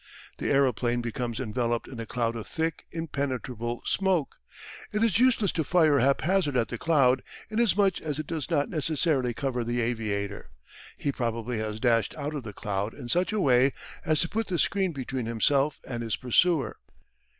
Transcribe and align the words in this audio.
The 0.39 0.49
aeroplane 0.51 1.01
becomes 1.03 1.39
enveloped 1.39 1.87
in 1.87 1.99
a 1.99 2.07
cloud 2.07 2.35
of 2.35 2.47
thick 2.47 2.85
impenetrable 2.91 3.83
smoke. 3.85 4.37
It 4.91 5.03
is 5.03 5.19
useless 5.19 5.51
to 5.51 5.63
fire 5.63 5.99
haphazard 5.99 6.57
at 6.57 6.69
the 6.69 6.79
cloud, 6.79 7.21
inasmuch 7.51 8.01
as 8.01 8.17
it 8.17 8.25
does 8.25 8.49
not 8.49 8.67
necessarily 8.67 9.35
cover 9.35 9.63
the 9.63 9.79
aviator. 9.79 10.49
He 10.97 11.11
probably 11.11 11.59
has 11.59 11.79
dashed 11.79 12.17
out 12.17 12.33
of 12.33 12.41
the 12.41 12.51
cloud 12.51 12.95
in 12.95 13.09
such 13.09 13.31
a 13.31 13.39
way 13.39 13.73
as 14.03 14.19
to 14.21 14.27
put 14.27 14.47
the 14.47 14.57
screen 14.57 14.91
between 14.91 15.27
himself 15.27 15.79
and 15.87 16.01
his 16.01 16.15
pursuer. 16.15 16.77